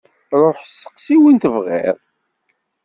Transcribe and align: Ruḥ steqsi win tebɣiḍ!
Ruḥ 0.41 0.57
steqsi 0.65 1.15
win 1.21 1.37
tebɣiḍ! 1.43 1.97